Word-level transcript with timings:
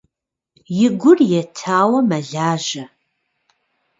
И 0.85 0.87
гур 1.01 1.17
етауэ 1.39 1.99
мэлажьэ. 2.09 2.83